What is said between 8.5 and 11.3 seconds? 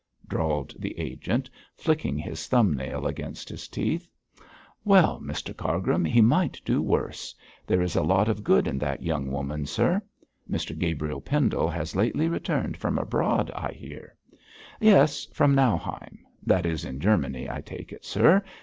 in that young woman, sir. Mr Gabriel